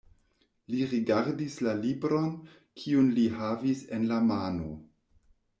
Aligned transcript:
Li 0.75 0.79
rigardis 0.93 1.57
la 1.67 1.75
libron, 1.83 2.33
kiun 2.83 3.13
li 3.19 3.29
havis 3.37 3.87
en 3.99 4.09
la 4.15 4.21
mano. 4.33 4.75